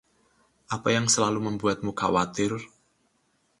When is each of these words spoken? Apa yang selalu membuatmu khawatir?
Apa 0.75 0.89
yang 0.97 1.05
selalu 1.13 1.39
membuatmu 1.47 1.91
khawatir? 1.99 2.51